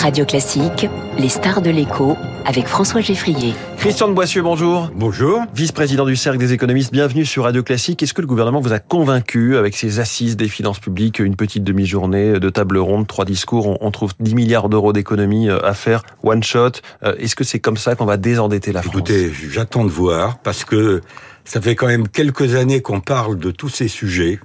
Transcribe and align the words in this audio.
Radio 0.00 0.24
Classique, 0.24 0.88
les 1.18 1.28
stars 1.28 1.60
de 1.60 1.68
l'écho 1.68 2.16
avec 2.46 2.66
François 2.66 3.02
Geffrier. 3.02 3.52
Christian 3.76 4.08
de 4.08 4.14
Boissieu, 4.14 4.40
bonjour. 4.40 4.90
Bonjour. 4.94 5.42
Vice-président 5.54 6.06
du 6.06 6.16
Cercle 6.16 6.38
des 6.38 6.54
économistes, 6.54 6.90
bienvenue 6.90 7.26
sur 7.26 7.44
Radio 7.44 7.62
Classique. 7.62 8.02
Est-ce 8.02 8.14
que 8.14 8.22
le 8.22 8.26
gouvernement 8.26 8.60
vous 8.60 8.72
a 8.72 8.78
convaincu 8.78 9.58
avec 9.58 9.76
ses 9.76 10.00
assises 10.00 10.38
des 10.38 10.48
finances 10.48 10.78
publiques, 10.78 11.18
une 11.18 11.36
petite 11.36 11.64
demi-journée 11.64 12.40
de 12.40 12.48
table 12.48 12.78
ronde, 12.78 13.08
trois 13.08 13.26
discours, 13.26 13.76
on 13.78 13.90
trouve 13.90 14.14
10 14.20 14.34
milliards 14.34 14.70
d'euros 14.70 14.94
d'économies 14.94 15.50
euh, 15.50 15.62
à 15.62 15.74
faire, 15.74 16.02
one 16.22 16.42
shot. 16.42 16.70
Euh, 17.02 17.14
est-ce 17.18 17.36
que 17.36 17.44
c'est 17.44 17.60
comme 17.60 17.76
ça 17.76 17.94
qu'on 17.94 18.06
va 18.06 18.16
désendetter 18.16 18.72
la 18.72 18.80
France? 18.80 18.94
Écoutez, 18.94 19.30
j'attends 19.50 19.84
de 19.84 19.90
voir 19.90 20.38
parce 20.38 20.64
que 20.64 21.02
ça 21.44 21.60
fait 21.60 21.74
quand 21.74 21.88
même 21.88 22.08
quelques 22.08 22.54
années 22.54 22.80
qu'on 22.80 23.00
parle 23.00 23.38
de 23.38 23.50
tous 23.50 23.68
ces 23.68 23.88
sujets, 23.88 24.40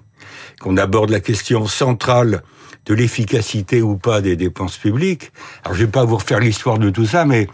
qu'on 0.60 0.76
aborde 0.76 1.12
la 1.12 1.22
question 1.22 1.66
centrale 1.66 2.42
de 2.86 2.94
l'efficacité 2.94 3.82
ou 3.82 3.98
pas 3.98 4.22
des 4.22 4.36
dépenses 4.36 4.78
publiques. 4.78 5.32
Alors 5.64 5.76
je 5.76 5.86
vais 5.86 5.92
pas 5.92 6.06
vous 6.06 6.18
refaire 6.18 6.40
l'histoire 6.40 6.78
de 6.78 6.90
tout 6.90 7.06
ça, 7.06 7.26
mais 7.26 7.48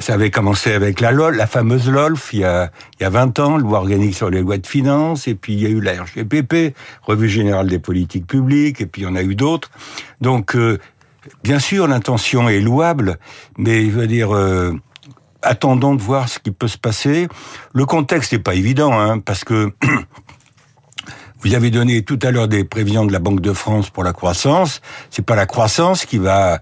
ça 0.00 0.14
avait 0.14 0.30
commencé 0.30 0.72
avec 0.72 1.00
la 1.00 1.12
LOL, 1.12 1.36
la 1.36 1.46
fameuse 1.46 1.88
LOLF, 1.88 2.32
il 2.34 2.40
y 2.40 2.44
a, 2.44 2.70
il 2.98 3.02
y 3.02 3.06
a 3.06 3.10
20 3.10 3.38
ans, 3.38 3.56
loi 3.56 3.78
organique 3.78 4.14
sur 4.14 4.28
les 4.28 4.42
lois 4.42 4.58
de 4.58 4.66
finances, 4.66 5.26
et 5.28 5.34
puis 5.34 5.54
il 5.54 5.60
y 5.60 5.66
a 5.66 5.70
eu 5.70 5.80
la 5.80 6.02
RGPP, 6.02 6.74
Revue 7.02 7.28
Générale 7.28 7.68
des 7.68 7.78
Politiques 7.78 8.26
Publiques, 8.26 8.82
et 8.82 8.86
puis 8.86 9.02
il 9.02 9.04
y 9.06 9.08
en 9.08 9.16
a 9.16 9.22
eu 9.22 9.34
d'autres. 9.34 9.70
Donc, 10.20 10.54
euh, 10.54 10.78
bien 11.42 11.58
sûr, 11.58 11.88
l'intention 11.88 12.48
est 12.50 12.60
louable, 12.60 13.18
mais 13.56 13.86
je 13.86 13.90
veux 13.90 14.06
dire, 14.06 14.34
euh, 14.34 14.74
attendons 15.40 15.94
de 15.94 16.02
voir 16.02 16.28
ce 16.28 16.38
qui 16.38 16.50
peut 16.50 16.68
se 16.68 16.78
passer. 16.78 17.28
Le 17.72 17.86
contexte 17.86 18.32
n'est 18.32 18.38
pas 18.38 18.54
évident, 18.54 18.92
hein, 18.92 19.20
parce 19.20 19.42
que 19.42 19.72
Vous 21.40 21.54
avez 21.54 21.70
donné 21.70 22.02
tout 22.02 22.18
à 22.22 22.30
l'heure 22.30 22.48
des 22.48 22.64
prévisions 22.64 23.04
de 23.04 23.12
la 23.12 23.20
Banque 23.20 23.40
de 23.40 23.52
France 23.52 23.90
pour 23.90 24.02
la 24.02 24.12
croissance. 24.12 24.80
C'est 25.10 25.24
pas 25.24 25.36
la 25.36 25.46
croissance 25.46 26.04
qui 26.04 26.18
va 26.18 26.60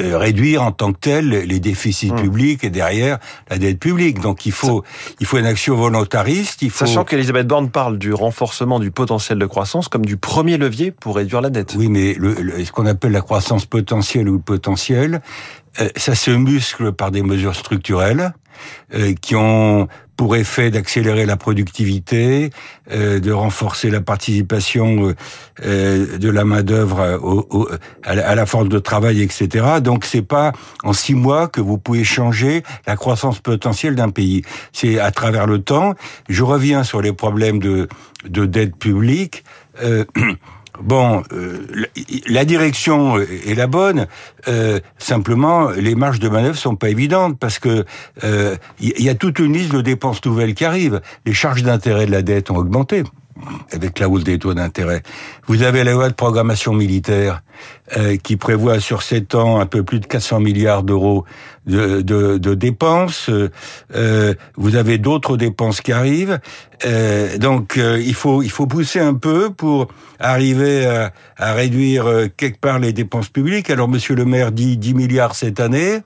euh, 0.00 0.18
réduire 0.18 0.62
en 0.62 0.72
tant 0.72 0.92
que 0.92 0.98
telle 0.98 1.28
les 1.28 1.60
déficits 1.60 2.10
mmh. 2.10 2.16
publics 2.16 2.64
et 2.64 2.70
derrière 2.70 3.18
la 3.48 3.58
dette 3.58 3.78
publique. 3.78 4.20
Donc 4.20 4.44
il 4.44 4.52
faut 4.52 4.82
il 5.20 5.26
faut 5.26 5.38
une 5.38 5.46
action 5.46 5.76
volontariste. 5.76 6.62
Il 6.62 6.70
faut... 6.70 6.86
Sachant 6.86 7.04
qu'Elisabeth 7.04 7.46
Borne 7.46 7.70
parle 7.70 7.98
du 7.98 8.12
renforcement 8.12 8.80
du 8.80 8.90
potentiel 8.90 9.38
de 9.38 9.46
croissance 9.46 9.88
comme 9.88 10.04
du 10.04 10.16
premier 10.16 10.56
levier 10.56 10.90
pour 10.90 11.16
réduire 11.16 11.40
la 11.40 11.50
dette. 11.50 11.74
Oui, 11.76 11.88
mais 11.88 12.14
le, 12.14 12.34
le, 12.34 12.64
ce 12.64 12.72
qu'on 12.72 12.86
appelle 12.86 13.12
la 13.12 13.20
croissance 13.20 13.64
potentielle 13.64 14.28
ou 14.28 14.40
potentielle, 14.40 15.22
euh, 15.80 15.88
ça 15.96 16.14
se 16.14 16.30
muscle 16.32 16.92
par 16.92 17.10
des 17.10 17.22
mesures 17.22 17.54
structurelles 17.54 18.34
euh, 18.94 19.14
qui 19.20 19.36
ont 19.36 19.86
pour 20.16 20.36
effet 20.36 20.70
d'accélérer 20.70 21.26
la 21.26 21.36
productivité, 21.36 22.50
euh, 22.90 23.20
de 23.20 23.32
renforcer 23.32 23.90
la 23.90 24.00
participation 24.00 25.14
euh, 25.64 26.18
de 26.18 26.30
la 26.30 26.44
main 26.44 26.62
d'œuvre 26.62 27.18
à, 28.02 28.10
à, 28.10 28.34
la 28.34 28.46
force 28.46 28.68
de 28.68 28.78
travail, 28.78 29.22
etc. 29.22 29.80
Donc 29.82 30.04
c'est 30.04 30.22
pas 30.22 30.52
en 30.82 30.92
six 30.92 31.14
mois 31.14 31.48
que 31.48 31.60
vous 31.60 31.78
pouvez 31.78 32.04
changer 32.04 32.62
la 32.86 32.96
croissance 32.96 33.40
potentielle 33.40 33.94
d'un 33.94 34.10
pays. 34.10 34.42
C'est 34.72 34.98
à 34.98 35.10
travers 35.10 35.46
le 35.46 35.60
temps. 35.60 35.94
Je 36.28 36.42
reviens 36.42 36.82
sur 36.82 37.02
les 37.02 37.12
problèmes 37.12 37.58
de, 37.58 37.88
de 38.28 38.46
dette 38.46 38.76
publique. 38.76 39.44
Euh, 39.82 40.04
Bon, 40.82 41.22
euh, 41.32 41.66
la 42.28 42.44
direction 42.44 43.18
est 43.18 43.56
la 43.56 43.66
bonne. 43.66 44.06
Euh, 44.48 44.80
simplement, 44.98 45.70
les 45.70 45.94
marges 45.94 46.20
de 46.20 46.28
manœuvre 46.28 46.56
sont 46.56 46.76
pas 46.76 46.90
évidentes 46.90 47.38
parce 47.38 47.58
que 47.58 47.84
il 48.22 48.24
euh, 48.24 48.56
y 48.80 49.08
a 49.08 49.14
toute 49.14 49.38
une 49.38 49.52
liste 49.52 49.72
de 49.72 49.80
dépenses 49.80 50.24
nouvelles 50.24 50.54
qui 50.54 50.64
arrivent. 50.64 51.00
Les 51.24 51.32
charges 51.32 51.62
d'intérêt 51.62 52.06
de 52.06 52.12
la 52.12 52.22
dette 52.22 52.50
ont 52.50 52.56
augmenté 52.56 53.02
avec 53.72 53.98
la 53.98 54.08
hausse 54.08 54.24
des 54.24 54.38
taux 54.38 54.54
d'intérêt. 54.54 55.02
Vous 55.46 55.62
avez 55.62 55.84
la 55.84 55.92
loi 55.92 56.08
de 56.08 56.14
programmation 56.14 56.72
militaire 56.72 57.42
euh, 57.96 58.16
qui 58.16 58.36
prévoit 58.36 58.80
sur 58.80 59.02
7 59.02 59.34
ans 59.34 59.60
un 59.60 59.66
peu 59.66 59.82
plus 59.82 60.00
de 60.00 60.06
400 60.06 60.40
milliards 60.40 60.82
d'euros 60.82 61.24
de, 61.66 62.00
de, 62.00 62.38
de, 62.38 62.54
dépenses. 62.54 63.30
Euh, 63.94 64.34
vous 64.56 64.76
avez 64.76 64.98
d'autres 64.98 65.36
dépenses 65.36 65.80
qui 65.80 65.92
arrivent. 65.92 66.38
Euh, 66.84 67.38
donc 67.38 67.78
euh, 67.78 68.00
il 68.04 68.14
faut 68.14 68.42
il 68.42 68.50
faut 68.50 68.66
pousser 68.66 69.00
un 69.00 69.14
peu 69.14 69.50
pour 69.50 69.88
arriver 70.18 70.86
à, 70.86 71.12
à 71.36 71.54
réduire 71.54 72.06
euh, 72.06 72.26
quelque 72.34 72.60
part 72.60 72.78
les 72.78 72.92
dépenses 72.92 73.28
publiques. 73.28 73.70
Alors 73.70 73.88
Monsieur 73.88 74.14
le 74.14 74.24
Maire 74.24 74.52
dit 74.52 74.76
10 74.76 74.94
milliards 74.94 75.34
cette 75.34 75.60
année 75.60 76.00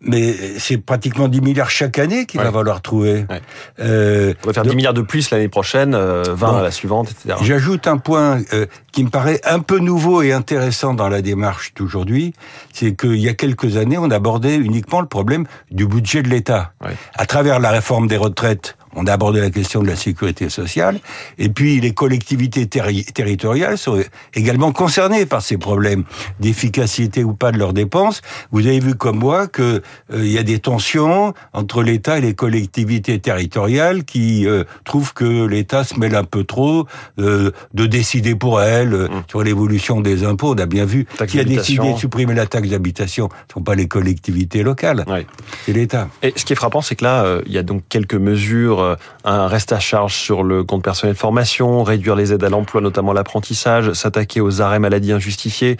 mais 0.00 0.34
c'est 0.58 0.78
pratiquement 0.78 1.28
10 1.28 1.40
milliards 1.40 1.70
chaque 1.70 1.98
année 1.98 2.26
qu'il 2.26 2.40
ouais. 2.40 2.46
va 2.46 2.52
falloir 2.52 2.82
trouver. 2.82 3.24
Ouais. 3.30 3.40
Euh, 3.80 4.34
On 4.44 4.48
va 4.48 4.52
faire 4.52 4.62
donc, 4.62 4.72
10 4.72 4.76
milliards 4.76 4.94
de 4.94 5.02
plus 5.02 5.30
l'année 5.30 5.48
prochaine, 5.48 5.94
euh, 5.94 6.22
20 6.28 6.34
bon, 6.34 6.56
à 6.56 6.62
la 6.62 6.70
suivante, 6.70 7.10
etc. 7.10 7.36
J'ajoute 7.42 7.86
un 7.86 7.98
point 7.98 8.40
euh, 8.52 8.66
qui 8.92 9.04
me 9.04 9.10
paraît 9.10 9.40
un 9.44 9.60
peu 9.60 9.78
nouveau 9.78 10.22
et 10.22 10.32
intéressant 10.32 10.94
dans 10.94 11.08
la 11.08 11.22
démarche 11.22 11.74
d'aujourd'hui, 11.74 12.34
c'est 12.72 12.94
qu'il 12.94 13.16
y 13.16 13.28
a 13.28 13.34
quelques 13.34 13.76
années, 13.76 13.98
on 13.98 14.10
abordait 14.10 14.56
uniquement 14.56 15.00
le 15.00 15.06
problème 15.06 15.46
du 15.70 15.86
budget 15.86 16.22
de 16.22 16.28
l'État. 16.28 16.72
Ouais. 16.84 16.96
À 17.14 17.26
travers 17.26 17.60
la 17.60 17.70
réforme 17.70 18.06
des 18.06 18.16
retraites, 18.16 18.76
on 18.94 19.06
a 19.06 19.12
abordé 19.12 19.40
la 19.40 19.50
question 19.50 19.82
de 19.82 19.88
la 19.88 19.96
sécurité 19.96 20.48
sociale, 20.48 21.00
et 21.38 21.48
puis 21.48 21.80
les 21.80 21.92
collectivités 21.92 22.66
terri 22.66 23.04
territoriales 23.04 23.78
sont 23.78 24.02
également 24.34 24.72
concernées 24.72 25.26
par 25.26 25.42
ces 25.42 25.56
problèmes 25.56 26.04
d'efficacité 26.40 27.24
ou 27.24 27.34
pas 27.34 27.52
de 27.52 27.58
leurs 27.58 27.72
dépenses. 27.72 28.22
Vous 28.50 28.66
avez 28.66 28.80
vu 28.80 28.94
comme 28.94 29.18
moi 29.18 29.46
qu'il 29.46 29.82
euh, 30.12 30.26
y 30.26 30.38
a 30.38 30.42
des 30.42 30.58
tensions 30.58 31.34
entre 31.52 31.82
l'État 31.82 32.18
et 32.18 32.20
les 32.20 32.34
collectivités 32.34 33.18
territoriales 33.18 34.04
qui 34.04 34.46
euh, 34.46 34.64
trouvent 34.84 35.14
que 35.14 35.46
l'État 35.46 35.84
se 35.84 35.98
mêle 35.98 36.14
un 36.14 36.24
peu 36.24 36.44
trop 36.44 36.86
euh, 37.18 37.50
de 37.74 37.86
décider 37.86 38.34
pour 38.34 38.60
elles 38.60 38.94
mmh. 38.94 39.22
sur 39.28 39.42
l'évolution 39.42 40.00
des 40.00 40.24
impôts. 40.24 40.54
On 40.54 40.58
a 40.58 40.66
bien 40.66 40.84
vu 40.84 41.06
qui 41.28 41.38
a 41.38 41.44
décidé 41.44 41.92
de 41.92 41.98
supprimer 41.98 42.34
la 42.34 42.46
taxe 42.46 42.68
d'habitation. 42.68 43.28
Ce 43.30 43.34
ne 43.50 43.52
sont 43.54 43.62
pas 43.62 43.74
les 43.74 43.88
collectivités 43.88 44.62
locales, 44.62 45.04
ouais. 45.08 45.26
c'est 45.64 45.72
l'État. 45.72 46.08
Et 46.22 46.32
ce 46.36 46.44
qui 46.44 46.52
est 46.52 46.56
frappant, 46.56 46.80
c'est 46.80 46.96
que 46.96 47.04
là, 47.04 47.24
euh, 47.24 47.42
il 47.46 47.52
y 47.52 47.58
a 47.58 47.62
donc 47.62 47.82
quelques 47.88 48.14
mesures 48.14 48.79
euh, 48.80 48.96
un 49.24 49.46
reste 49.46 49.72
à 49.72 49.78
charge 49.78 50.14
sur 50.14 50.42
le 50.42 50.64
compte 50.64 50.82
personnel 50.82 51.14
de 51.14 51.18
formation, 51.18 51.82
réduire 51.82 52.16
les 52.16 52.32
aides 52.32 52.44
à 52.44 52.48
l'emploi, 52.48 52.80
notamment 52.80 53.12
l'apprentissage, 53.12 53.92
s'attaquer 53.92 54.40
aux 54.40 54.60
arrêts 54.60 54.78
maladie 54.78 55.12
injustifiés, 55.12 55.76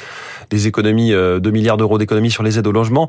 des 0.50 0.66
économies, 0.66 1.10
2 1.10 1.16
euh, 1.16 1.50
milliards 1.50 1.77
d'euros 1.77 1.99
d'économies 1.99 2.31
sur 2.31 2.43
les 2.43 2.59
aides 2.59 2.66
au 2.66 2.72
logement. 2.72 3.09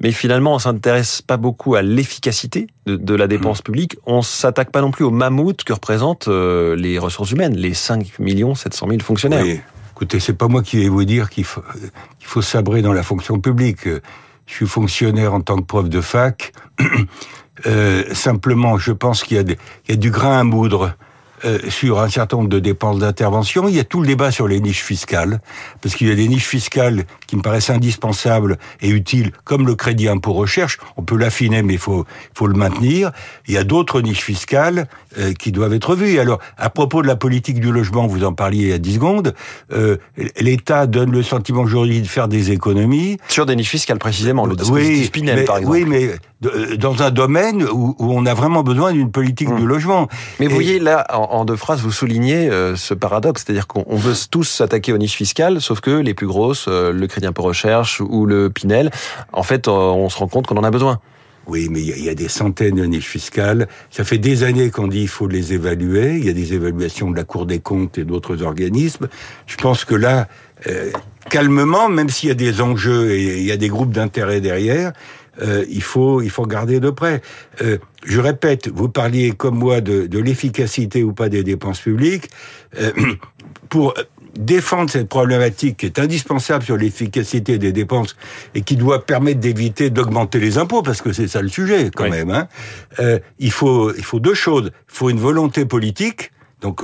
Mais 0.00 0.12
finalement, 0.12 0.54
on 0.54 0.58
s'intéresse 0.58 1.22
pas 1.22 1.36
beaucoup 1.36 1.74
à 1.74 1.82
l'efficacité 1.82 2.66
de, 2.86 2.96
de, 2.96 3.14
la 3.14 3.26
dépense 3.26 3.60
mmh. 3.60 3.62
publique. 3.62 3.96
On 4.06 4.22
s'attaque 4.22 4.70
pas 4.70 4.80
non 4.80 4.90
plus 4.90 5.04
au 5.04 5.10
mammouth 5.10 5.64
que 5.64 5.72
représentent 5.72 6.28
euh, 6.28 6.76
les 6.76 6.98
ressources 6.98 7.30
humaines, 7.30 7.56
les 7.56 7.74
5 7.74 8.18
millions 8.18 8.54
700 8.54 8.86
000 8.88 9.00
fonctionnaires. 9.00 9.44
Oui. 9.44 9.60
Écoutez, 9.92 10.20
c'est 10.20 10.34
pas 10.34 10.48
moi 10.48 10.62
qui 10.62 10.78
vais 10.78 10.88
vous 10.88 11.04
dire 11.04 11.30
qu'il 11.30 11.44
faut, 11.44 11.62
qu'il 12.18 12.26
faut 12.26 12.42
sabrer 12.42 12.82
dans 12.82 12.92
la 12.92 13.02
fonction 13.02 13.40
publique. 13.40 13.88
Je 14.46 14.54
suis 14.54 14.66
fonctionnaire 14.66 15.34
en 15.34 15.40
tant 15.40 15.56
que 15.56 15.64
prof 15.64 15.88
de 15.88 16.00
fac. 16.00 16.52
Euh, 17.66 18.04
simplement, 18.12 18.78
je 18.78 18.92
pense 18.92 19.22
qu'il 19.22 19.38
y, 19.38 19.90
y, 19.90 19.92
a 19.92 19.96
du 19.96 20.10
grain 20.10 20.40
à 20.40 20.44
moudre 20.44 20.94
euh, 21.44 21.58
sur 21.68 22.00
un 22.00 22.08
certain 22.08 22.38
nombre 22.38 22.48
de 22.48 22.58
dépenses 22.58 22.98
d'intervention. 22.98 23.68
Il 23.68 23.74
y 23.74 23.78
a 23.78 23.84
tout 23.84 24.00
le 24.00 24.06
débat 24.06 24.30
sur 24.30 24.48
les 24.48 24.58
niches 24.58 24.82
fiscales, 24.82 25.40
parce 25.82 25.94
qu'il 25.94 26.08
y 26.08 26.10
a 26.10 26.14
des 26.14 26.28
niches 26.28 26.46
fiscales 26.46 27.04
qui 27.26 27.36
me 27.36 27.42
paraissent 27.42 27.68
indispensables 27.68 28.56
et 28.80 28.88
utiles, 28.88 29.32
comme 29.44 29.66
le 29.66 29.74
crédit 29.74 30.08
impôt 30.08 30.32
recherche. 30.32 30.78
On 30.96 31.02
peut 31.02 31.16
l'affiner, 31.16 31.62
mais 31.62 31.74
il 31.74 31.78
faut, 31.78 32.06
faut 32.32 32.46
le 32.46 32.54
maintenir. 32.54 33.12
Il 33.48 33.54
y 33.54 33.58
a 33.58 33.64
d'autres 33.64 34.00
niches 34.00 34.22
fiscales 34.22 34.88
euh, 35.18 35.34
qui 35.34 35.52
doivent 35.52 35.74
être 35.74 35.94
vues. 35.94 36.18
Alors, 36.18 36.38
à 36.56 36.70
propos 36.70 37.02
de 37.02 37.06
la 37.06 37.16
politique 37.16 37.60
du 37.60 37.70
logement, 37.70 38.06
vous 38.06 38.24
en 38.24 38.32
parliez 38.32 38.62
il 38.62 38.68
y 38.68 38.72
a 38.72 38.78
10 38.78 38.94
secondes, 38.94 39.34
euh, 39.72 39.98
l'État 40.40 40.86
donne 40.86 41.10
le 41.10 41.22
sentiment 41.22 41.60
aujourd'hui 41.60 42.00
de 42.00 42.08
faire 42.08 42.28
des 42.28 42.50
économies. 42.50 43.18
Sur 43.28 43.44
des 43.44 43.56
niches 43.56 43.70
fiscales, 43.70 43.98
précisément, 43.98 44.46
le 44.46 44.56
dispositif 44.56 45.00
oui, 45.00 45.04
Spinel, 45.04 45.36
mais, 45.36 45.44
par 45.44 45.58
exemple. 45.58 45.76
Oui, 45.76 45.84
mais 45.84 46.12
dans 46.40 47.02
un 47.02 47.10
domaine 47.10 47.62
où, 47.62 47.94
où 47.98 48.12
on 48.12 48.26
a 48.26 48.34
vraiment 48.34 48.62
besoin 48.62 48.92
d'une 48.92 49.10
politique 49.10 49.48
mmh. 49.48 49.56
du 49.56 49.66
logement. 49.66 50.08
Mais 50.38 50.46
vous 50.46 50.54
voyez, 50.54 50.78
là, 50.78 51.06
en, 51.10 51.38
en, 51.38 51.44
deux 51.44 51.56
phrases, 51.56 51.80
vous 51.80 51.92
soulignez 51.92 52.50
euh, 52.50 52.76
ce 52.76 52.94
paradoxe, 52.94 53.44
c'est-à-dire 53.44 53.66
qu'on 53.66 53.96
veut 53.96 54.14
tous 54.30 54.44
s'attaquer 54.44 54.92
aux 54.92 54.98
niches 54.98 55.16
fiscales, 55.16 55.60
sauf 55.60 55.80
que 55.80 55.90
les 55.90 56.14
plus 56.14 56.26
grosses, 56.26 56.66
euh, 56.68 56.92
le 56.92 57.06
crédit 57.06 57.26
impôt 57.26 57.42
recherche 57.42 58.00
ou 58.00 58.26
le 58.26 58.50
Pinel, 58.50 58.90
en 59.32 59.42
fait, 59.42 59.66
euh, 59.68 59.70
on 59.70 60.08
se 60.08 60.18
rend 60.18 60.28
compte 60.28 60.46
qu'on 60.46 60.58
en 60.58 60.64
a 60.64 60.70
besoin. 60.70 61.00
Oui, 61.46 61.68
mais 61.70 61.80
il 61.80 62.04
y, 62.04 62.08
a 62.08 62.14
des 62.14 62.28
centaines 62.28 62.74
de 62.74 62.84
niches 62.84 63.06
fiscales. 63.06 63.68
Ça 63.90 64.02
fait 64.02 64.18
des 64.18 64.42
années 64.42 64.70
qu'on 64.70 64.88
dit 64.88 65.00
qu'il 65.00 65.08
faut 65.08 65.28
les 65.28 65.52
évaluer. 65.52 66.16
Il 66.16 66.24
y 66.26 66.28
a 66.28 66.32
des 66.32 66.54
évaluations 66.54 67.08
de 67.08 67.16
la 67.16 67.22
Cour 67.22 67.46
des 67.46 67.60
comptes 67.60 67.98
et 67.98 68.04
d'autres 68.04 68.42
organismes. 68.42 69.06
Je 69.46 69.56
pense 69.56 69.84
que 69.84 69.94
là, 69.94 70.26
euh, 70.66 70.90
calmement, 71.30 71.88
même 71.88 72.08
s'il 72.08 72.30
y 72.30 72.32
a 72.32 72.34
des 72.34 72.60
enjeux 72.60 73.12
et 73.12 73.38
il 73.38 73.44
y 73.44 73.52
a 73.52 73.56
des 73.56 73.68
groupes 73.68 73.92
d'intérêt 73.92 74.40
derrière, 74.40 74.92
euh, 75.42 75.64
il 75.68 75.82
faut 75.82 76.22
il 76.22 76.30
faut 76.30 76.42
regarder 76.42 76.80
de 76.80 76.90
près. 76.90 77.22
Euh, 77.62 77.78
je 78.04 78.20
répète, 78.20 78.68
vous 78.68 78.88
parliez 78.88 79.32
comme 79.32 79.58
moi 79.58 79.80
de, 79.80 80.06
de 80.06 80.18
l'efficacité 80.18 81.02
ou 81.02 81.12
pas 81.12 81.28
des 81.28 81.42
dépenses 81.42 81.80
publiques. 81.80 82.30
Euh, 82.78 82.92
pour 83.68 83.94
défendre 84.38 84.90
cette 84.90 85.08
problématique 85.08 85.78
qui 85.78 85.86
est 85.86 85.98
indispensable 85.98 86.62
sur 86.62 86.76
l'efficacité 86.76 87.58
des 87.58 87.72
dépenses 87.72 88.16
et 88.54 88.60
qui 88.60 88.76
doit 88.76 89.04
permettre 89.04 89.40
d'éviter 89.40 89.90
d'augmenter 89.90 90.38
les 90.38 90.58
impôts, 90.58 90.82
parce 90.82 91.02
que 91.02 91.12
c'est 91.12 91.26
ça 91.26 91.42
le 91.42 91.48
sujet 91.48 91.90
quand 91.92 92.04
oui. 92.04 92.10
même. 92.10 92.30
Hein. 92.30 92.48
Il 93.38 93.50
faut 93.50 93.92
il 93.94 94.04
faut 94.04 94.20
deux 94.20 94.34
choses. 94.34 94.70
Il 94.88 94.94
faut 94.94 95.10
une 95.10 95.18
volonté 95.18 95.64
politique, 95.64 96.32
donc 96.60 96.82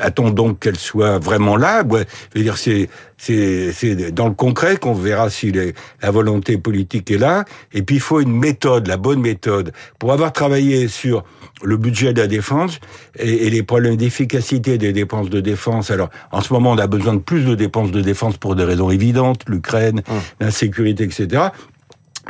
attendons 0.00 0.54
qu'elle 0.54 0.78
soit 0.78 1.18
vraiment 1.18 1.56
là. 1.56 1.82
Ouais, 1.84 2.06
je 2.32 2.38
veux 2.38 2.44
dire, 2.44 2.56
c'est 2.56 2.88
c'est 3.22 4.10
dans 4.10 4.26
le 4.26 4.34
concret 4.34 4.76
qu'on 4.76 4.94
verra 4.94 5.30
si 5.30 5.52
les, 5.52 5.74
la 6.02 6.10
volonté 6.10 6.58
politique 6.58 7.08
est 7.10 7.18
là. 7.18 7.44
Et 7.72 7.82
puis 7.82 7.96
il 7.96 8.00
faut 8.00 8.20
une 8.20 8.36
méthode, 8.36 8.88
la 8.88 8.96
bonne 8.96 9.20
méthode, 9.20 9.72
pour 10.00 10.12
avoir 10.12 10.32
travaillé 10.32 10.88
sur 10.88 11.22
le 11.62 11.76
budget 11.76 12.12
de 12.12 12.20
la 12.20 12.26
défense 12.26 12.80
et, 13.16 13.46
et 13.46 13.50
les 13.50 13.62
problèmes 13.62 13.96
d'efficacité 13.96 14.76
des 14.76 14.92
dépenses 14.92 15.30
de 15.30 15.40
défense. 15.40 15.92
Alors 15.92 16.10
en 16.32 16.40
ce 16.40 16.52
moment, 16.52 16.72
on 16.72 16.78
a 16.78 16.88
besoin 16.88 17.14
de 17.14 17.20
plus 17.20 17.44
de 17.44 17.54
dépenses 17.54 17.92
de 17.92 18.00
défense 18.00 18.38
pour 18.38 18.56
des 18.56 18.64
raisons 18.64 18.90
évidentes, 18.90 19.42
l'Ukraine, 19.46 20.02
mmh. 20.08 20.12
l'insécurité, 20.40 21.04
etc. 21.04 21.44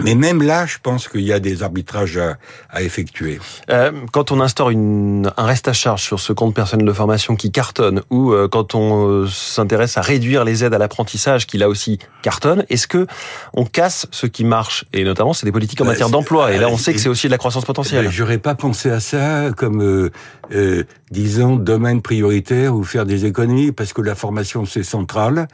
Mais 0.00 0.14
même 0.14 0.42
là, 0.42 0.66
je 0.66 0.78
pense 0.82 1.08
qu'il 1.08 1.22
y 1.22 1.32
a 1.32 1.40
des 1.40 1.62
arbitrages 1.62 2.16
à, 2.16 2.38
à 2.70 2.82
effectuer. 2.82 3.38
Euh, 3.70 3.92
quand 4.12 4.32
on 4.32 4.40
instaure 4.40 4.70
une, 4.70 5.30
un 5.36 5.44
reste 5.44 5.68
à 5.68 5.72
charge 5.72 6.02
sur 6.02 6.18
ce 6.18 6.32
compte 6.32 6.54
personnel 6.54 6.86
de 6.86 6.92
formation 6.92 7.36
qui 7.36 7.52
cartonne, 7.52 8.02
ou 8.10 8.32
euh, 8.32 8.48
quand 8.48 8.74
on 8.74 9.08
euh, 9.08 9.26
s'intéresse 9.28 9.98
à 9.98 10.00
réduire 10.00 10.44
les 10.44 10.64
aides 10.64 10.74
à 10.74 10.78
l'apprentissage 10.78 11.46
qui 11.46 11.58
là 11.58 11.68
aussi 11.68 11.98
cartonne, 12.22 12.64
est-ce 12.70 12.86
que 12.86 13.06
on 13.52 13.64
casse 13.64 14.06
ce 14.10 14.26
qui 14.26 14.44
marche? 14.44 14.86
Et 14.92 15.04
notamment, 15.04 15.34
c'est 15.34 15.46
des 15.46 15.52
politiques 15.52 15.80
en 15.80 15.84
bah, 15.84 15.90
matière 15.90 16.10
d'emploi. 16.10 16.52
Et 16.52 16.58
là, 16.58 16.68
on 16.68 16.78
sait 16.78 16.94
que 16.94 16.98
c'est 16.98 17.08
aussi 17.08 17.26
de 17.26 17.32
la 17.32 17.38
croissance 17.38 17.64
potentielle. 17.64 18.10
J'aurais 18.10 18.38
pas 18.38 18.54
pensé 18.54 18.90
à 18.90 19.00
ça 19.00 19.50
comme, 19.56 20.10
euh, 20.52 20.84
disons, 21.12 21.56
domaine 21.56 22.02
prioritaire 22.02 22.74
ou 22.74 22.82
faire 22.82 23.04
des 23.04 23.26
économies, 23.26 23.70
parce 23.70 23.92
que 23.92 24.00
la 24.02 24.14
formation 24.14 24.64
c'est 24.64 24.82
central. 24.82 25.46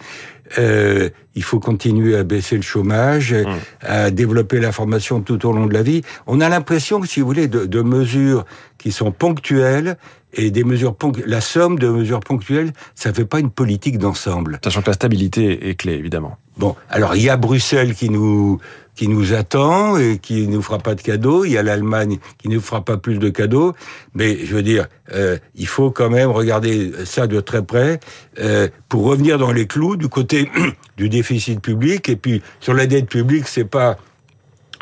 Euh, 0.57 1.11
il 1.35 1.43
faut 1.43 1.61
continuer 1.61 2.17
à 2.17 2.25
baisser 2.25 2.57
le 2.57 2.63
chômage, 2.63 3.35
mmh. 3.35 3.47
à 3.83 4.11
développer 4.11 4.61
la 4.61 4.73
formation 4.73 5.21
tout 5.21 5.45
au 5.47 5.53
long 5.53 5.67
de 5.67 5.75
la 5.75 5.83
vie. 5.83 6.03
On 6.27 6.41
a 6.41 6.49
l'impression 6.49 7.03
si 7.03 7.21
vous 7.21 7.27
voulez, 7.27 7.49
de, 7.49 7.67
de, 7.67 7.83
mesures 7.83 8.47
qui 8.79 8.93
sont 8.93 9.13
ponctuelles 9.13 9.99
et 10.33 10.51
des 10.51 10.65
mesures 10.65 10.95
la 11.27 11.41
somme 11.41 11.79
de 11.79 11.89
mesures 11.89 12.21
ponctuelles, 12.21 12.73
ça 12.95 13.13
fait 13.13 13.25
pas 13.25 13.41
une 13.41 13.51
politique 13.51 13.99
d'ensemble. 13.99 14.61
Sachant 14.63 14.83
que 14.83 14.89
la 14.89 14.93
stabilité 14.93 15.71
est 15.71 15.75
clé, 15.75 15.95
évidemment. 15.95 16.39
Bon, 16.57 16.75
alors 16.91 17.15
il 17.15 17.23
y 17.23 17.31
a 17.31 17.37
Bruxelles 17.37 17.95
qui 17.95 18.11
nous 18.11 18.59
qui 18.99 19.07
nous 19.07 19.33
attend 19.33 19.97
et 19.97 20.19
qui 20.19 20.49
nous 20.49 20.61
fera 20.61 20.79
pas 20.79 20.97
de 20.97 21.01
cadeaux. 21.01 21.45
Il 21.45 21.53
y 21.53 21.57
a 21.57 21.63
l'Allemagne 21.63 22.19
qui 22.37 22.49
ne 22.49 22.57
nous 22.57 22.61
fera 22.61 22.85
pas 22.85 22.97
plus 22.97 23.21
de 23.21 23.29
cadeaux. 23.29 23.75
Mais 24.13 24.45
je 24.45 24.57
veux 24.57 24.63
dire, 24.65 24.89
euh, 25.15 25.39
il 25.55 25.69
faut 25.69 25.93
quand 25.93 26.11
même 26.11 26.31
regarder 26.31 26.91
ça 27.05 27.29
de 27.29 27.41
très 27.41 27.65
près 27.65 28.01
euh, 28.41 28.67
pour 28.89 29.05
revenir 29.05 29.39
dans 29.39 29.53
les 29.53 29.69
clous 29.69 29.95
du 29.95 30.09
côté 30.09 30.51
du 30.97 31.09
déficit 31.09 31.61
public. 31.61 32.09
Et 32.09 32.17
puis 32.17 32.43
sur 32.59 32.75
la 32.75 32.87
dette 32.87 33.07
publique, 33.07 33.47
c'est 33.47 33.65
pas 33.65 33.99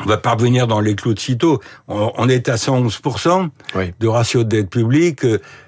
on 0.03 0.05
va 0.05 0.17
parvenir 0.17 0.67
dans 0.67 0.79
les 0.79 0.95
clous 0.95 1.13
de 1.13 1.19
sitôt. 1.19 1.59
On, 1.87 2.29
est 2.29 2.49
à 2.49 2.55
111% 2.55 3.49
de 3.99 4.07
ratio 4.07 4.43
de 4.43 4.49
dette 4.49 4.69
publique. 4.69 5.23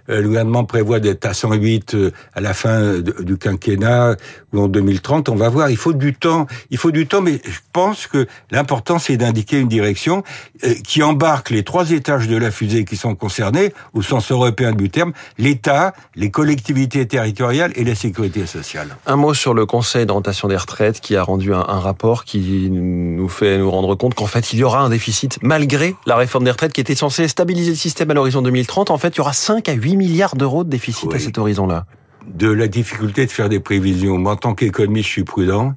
Euh, 0.10 0.22
le 0.22 0.28
gouvernement 0.28 0.66
prévoit 0.66 1.00
d'être 1.00 1.26
à 1.26 1.34
108 1.34 1.94
euh, 1.94 2.12
à 2.34 2.42
la 2.42 2.54
fin 2.54 3.00
du 3.00 3.38
quinquennat 3.38 4.16
ou 4.54 4.62
en 4.62 4.68
2030. 4.68 5.30
On 5.30 5.36
va 5.36 5.50
voir. 5.50 5.70
Il 5.70 5.78
faut 5.78 5.94
du 5.94 6.14
temps. 6.14 6.48
Il 6.72 6.78
faut 6.78 6.92
du 6.92 7.08
temps, 7.08 7.22
mais 7.22 7.40
je 7.44 7.60
pense 7.74 8.08
que 8.08 8.28
l'important 8.52 9.00
c'est 9.00 9.18
d'indiquer 9.18 9.60
une 9.60 9.68
direction 9.68 10.24
euh, 10.64 10.74
qui 10.84 11.04
embarque 11.04 11.50
les 11.50 11.64
trois 11.64 11.92
étages 11.92 12.28
de 12.28 12.38
la 12.38 12.52
fusée 12.52 12.86
qui 12.86 12.98
sont 12.98 13.16
concernés 13.16 13.74
au 13.94 14.02
sens 14.02 14.32
européen 14.32 14.72
du 14.74 14.90
terme 14.90 15.14
l'État, 15.38 15.94
les 16.16 16.32
collectivités 16.32 17.08
territoriales 17.08 17.72
et 17.76 17.84
la 17.84 17.96
sécurité 17.96 18.46
sociale. 18.46 18.98
Un 19.06 19.16
mot 19.16 19.34
sur 19.34 19.54
le 19.54 19.66
Conseil 19.66 20.06
d'orientation 20.06 20.48
des 20.48 20.58
retraites 20.58 21.00
qui 21.02 21.16
a 21.16 21.24
rendu 21.24 21.54
un, 21.54 21.60
un 21.68 21.80
rapport 21.80 22.26
qui 22.26 22.70
nous 22.72 23.30
fait 23.30 23.58
nous 23.58 23.70
rendre 23.70 23.96
compte 23.96 24.16
qu'en 24.20 24.28
fait, 24.28 24.52
il 24.52 24.60
y 24.60 24.64
aura 24.64 24.82
un 24.82 24.90
déficit 24.90 25.40
malgré 25.42 25.96
la 26.06 26.18
réforme 26.18 26.44
des 26.44 26.52
retraites 26.52 26.74
qui 26.74 26.82
était 26.82 26.96
censée 26.96 27.30
stabiliser 27.30 27.72
le 27.72 27.78
système 27.78 28.12
à 28.12 28.14
l'horizon 28.14 28.42
2030. 28.42 28.92
En 28.92 28.98
fait, 28.98 29.16
il 29.16 29.18
y 29.18 29.22
aura 29.22 29.32
5 29.32 29.70
à 29.70 29.74
8 29.74 29.96
milliards 29.96 30.36
d'euros 30.36 30.66
de 30.66 30.70
déficit 30.70 31.14
à 31.14 31.20
cet 31.20 31.38
horizon-là. 31.38 31.86
De 32.28 32.52
la 32.52 32.68
difficulté 32.68 33.26
de 33.26 33.32
faire 33.32 33.48
des 33.48 33.62
prévisions. 33.62 34.18
Moi, 34.18 34.34
en 34.34 34.36
tant 34.36 34.56
qu'économiste, 34.56 35.08
je 35.08 35.12
suis 35.14 35.24
prudent. 35.24 35.74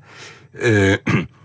Euh, 0.61 0.99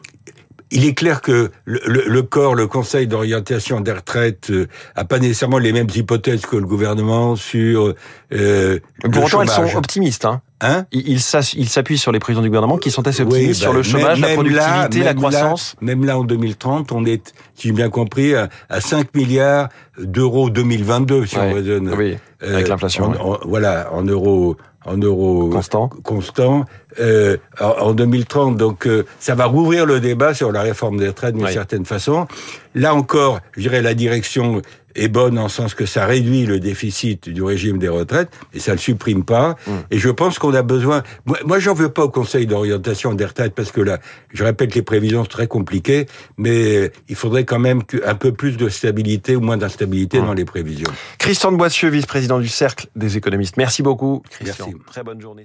il 0.71 0.85
est 0.85 0.93
clair 0.93 1.21
que 1.21 1.51
le, 1.65 1.79
le, 1.85 2.21
corps, 2.23 2.55
le 2.55 2.67
Conseil 2.67 3.07
d'orientation 3.07 3.79
des 3.79 3.91
retraites, 3.91 4.49
euh, 4.49 4.67
a 4.95 5.05
pas 5.05 5.19
nécessairement 5.19 5.59
les 5.59 5.71
mêmes 5.71 5.87
hypothèses 5.93 6.45
que 6.45 6.55
le 6.55 6.65
gouvernement 6.65 7.35
sur. 7.35 7.93
Euh, 8.33 8.79
Pour 9.11 9.25
autant, 9.25 9.41
elles 9.41 9.49
sont 9.49 9.75
optimistes. 9.75 10.25
Hein. 10.25 10.41
Hein? 10.59 10.85
Il, 10.91 11.19
s'appuie 11.21 11.99
sur 11.99 12.11
les 12.11 12.19
présidents 12.19 12.41
du 12.41 12.49
gouvernement 12.49 12.77
qui 12.77 12.89
sont 12.89 13.07
assez 13.07 13.21
optimistes 13.21 13.61
sur 13.61 13.73
le 13.73 13.81
bah, 13.81 13.87
chômage, 13.87 14.19
la 14.19 14.33
productivité, 14.33 15.03
la 15.03 15.13
croissance. 15.13 15.75
même 15.81 16.03
là, 16.03 16.17
en 16.17 16.23
2030, 16.23 16.91
on 16.91 17.05
est, 17.05 17.33
si 17.53 17.67
j'ai 17.67 17.73
bien 17.73 17.89
compris, 17.89 18.33
à, 18.33 18.49
5 18.79 19.13
milliards 19.13 19.69
d'euros 19.99 20.49
2022, 20.49 21.27
si 21.27 21.37
on 21.37 21.53
raisonne. 21.53 21.93
Oui, 21.95 22.17
avec 22.41 22.65
euh, 22.65 22.69
l'inflation. 22.69 23.13
Voilà, 23.45 23.89
en 23.93 24.03
euros 24.03 24.57
en 24.87 24.97
euros 24.97 25.49
constant, 25.49 25.89
constant 26.03 26.65
euh, 26.99 27.37
en, 27.59 27.93
2030. 27.93 28.57
Donc 28.57 28.87
euh, 28.87 29.05
ça 29.19 29.35
va 29.35 29.45
rouvrir 29.45 29.85
le 29.85 29.99
débat 29.99 30.33
sur 30.33 30.51
la 30.51 30.61
réforme 30.61 30.97
des 30.97 31.07
retraites 31.07 31.35
d'une 31.35 31.47
certaine 31.47 31.85
façon. 31.85 32.27
Là 32.73 32.95
encore, 32.95 33.39
je 33.55 33.61
dirais 33.61 33.81
la 33.81 33.93
direction 33.93 34.61
est 34.97 35.07
bonne 35.07 35.39
en 35.39 35.47
sens 35.47 35.73
que 35.73 35.85
ça 35.85 36.05
réduit 36.05 36.45
le 36.45 36.59
déficit 36.59 37.29
du 37.29 37.43
régime 37.43 37.77
des 37.77 37.87
retraites, 37.87 38.29
et 38.53 38.59
ça 38.59 38.71
le 38.71 38.77
supprime 38.77 39.23
pas. 39.23 39.55
Mm. 39.65 39.71
Et 39.91 39.97
je 39.99 40.09
pense 40.09 40.39
qu'on 40.39 40.53
a 40.53 40.63
besoin. 40.63 41.03
Moi, 41.25 41.37
moi 41.45 41.59
j'en 41.59 41.73
veux 41.73 41.89
pas 41.89 42.03
au 42.03 42.09
Conseil 42.09 42.45
d'orientation 42.47 43.13
des 43.13 43.25
retraites 43.25 43.53
parce 43.53 43.71
que 43.71 43.81
là, 43.81 43.99
je 44.33 44.43
répète, 44.43 44.75
les 44.75 44.81
prévisions 44.81 45.23
sont 45.23 45.29
très 45.29 45.47
compliquées, 45.47 46.07
mais 46.37 46.91
il 47.07 47.15
faudrait 47.15 47.45
quand 47.45 47.59
même 47.59 47.81
un 48.05 48.15
peu 48.15 48.31
plus 48.31 48.57
de 48.57 48.69
stabilité 48.69 49.35
ou 49.35 49.41
moins 49.41 49.57
d'instabilité 49.57 50.19
dans 50.19 50.33
les 50.33 50.45
prévisions. 50.45 50.91
Christian 51.17 51.51
de 51.51 51.57
Boissieu, 51.57 51.89
vice-président 51.89 52.39
du 52.39 52.47
Cercle 52.47 52.87
des 52.95 53.17
économistes. 53.17 53.57
Merci 53.57 53.83
beaucoup, 53.83 54.23
Christian. 54.29 54.67
Merci. 54.67 54.81
Très 54.87 55.03
bonne 55.03 55.21
journée. 55.21 55.43